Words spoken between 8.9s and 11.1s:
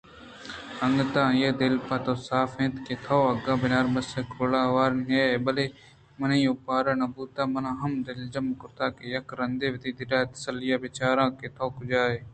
کہ یک رندے وتی دل ءِتسّلاءَ بہ